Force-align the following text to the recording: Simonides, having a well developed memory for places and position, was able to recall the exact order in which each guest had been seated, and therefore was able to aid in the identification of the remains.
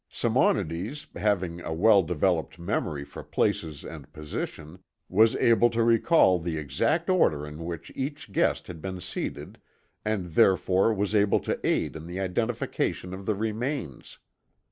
Simonides, 0.09 1.05
having 1.15 1.61
a 1.61 1.71
well 1.71 2.01
developed 2.01 2.57
memory 2.57 3.03
for 3.05 3.21
places 3.23 3.85
and 3.85 4.11
position, 4.11 4.79
was 5.07 5.35
able 5.35 5.69
to 5.69 5.83
recall 5.83 6.39
the 6.39 6.57
exact 6.57 7.07
order 7.07 7.45
in 7.45 7.63
which 7.65 7.91
each 7.93 8.31
guest 8.31 8.65
had 8.65 8.81
been 8.81 8.99
seated, 8.99 9.59
and 10.03 10.31
therefore 10.33 10.91
was 10.91 11.13
able 11.13 11.39
to 11.41 11.59
aid 11.63 11.95
in 11.95 12.07
the 12.07 12.19
identification 12.19 13.13
of 13.13 13.27
the 13.27 13.35
remains. 13.35 14.17